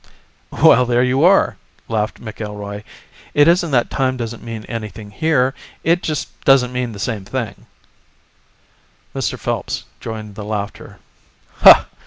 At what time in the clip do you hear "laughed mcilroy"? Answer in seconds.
1.87-2.83